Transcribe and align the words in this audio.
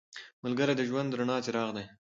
ملګری 0.43 0.73
د 0.77 0.81
ژوند 0.89 1.07
د 1.09 1.13
رڼا 1.19 1.37
څراغ 1.45 1.69
دی 1.75 1.85